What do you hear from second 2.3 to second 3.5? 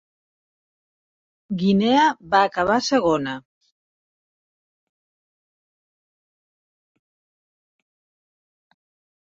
va acabar segona.